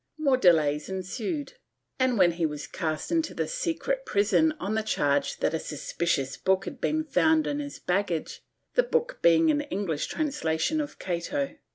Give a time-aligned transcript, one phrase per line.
[0.17, 1.53] More delays ensued
[1.99, 6.37] and then he was cast into the secret prison on the charge that a suspicious
[6.37, 8.41] book had been found in his baggage—
[8.73, 11.55] the book being an English translation of Cato.